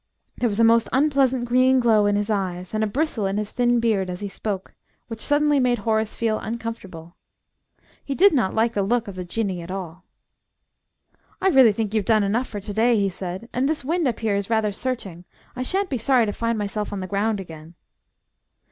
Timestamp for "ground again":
17.05-17.75